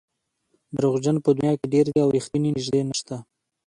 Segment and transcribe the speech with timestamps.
[0.77, 3.15] دروغجن په دنیا کې ډېر دي او رښتیني نژدې نشته.